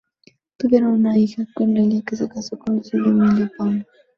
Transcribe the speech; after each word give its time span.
Tuvieron 0.57 0.93
una 0.93 1.15
hija, 1.15 1.45
Cornelia, 1.53 2.01
que 2.01 2.15
se 2.15 2.27
casó 2.27 2.57
con 2.57 2.77
Lucio 2.77 2.97
Emilio 3.05 3.51
Paulo. 3.55 3.85